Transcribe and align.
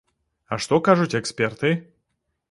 А 0.55 0.57
што 0.63 0.79
кажуць 0.87 1.17
эксперты? 1.19 1.71